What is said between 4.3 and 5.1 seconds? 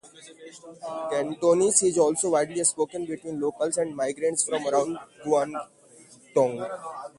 from around